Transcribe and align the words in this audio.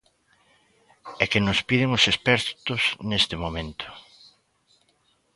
E 1.23 1.25
que 1.31 1.39
nos 1.45 1.59
piden 1.67 1.95
os 1.97 2.03
expertos 2.11 2.81
neste 3.09 3.35
momento? 3.43 3.87